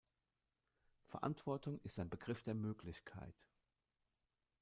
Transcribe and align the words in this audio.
Verantwortung 1.05 1.79
ist 1.83 1.99
ein 1.99 2.09
Begriff 2.09 2.41
der 2.41 2.55
Möglichkeit. 2.55 3.35